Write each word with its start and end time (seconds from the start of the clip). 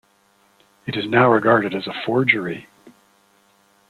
It 0.87 0.97
is 0.97 1.07
now 1.07 1.29
regarded 1.31 1.75
as 1.75 1.85
a 1.85 1.93
forgery. 2.07 2.67